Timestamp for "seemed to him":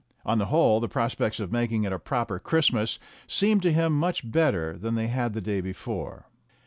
3.27-3.93